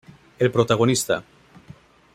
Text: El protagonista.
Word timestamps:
El 0.45 0.49
protagonista. 0.51 1.23